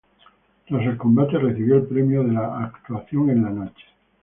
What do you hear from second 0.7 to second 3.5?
el combate, recibió el premio a la "Actuación en la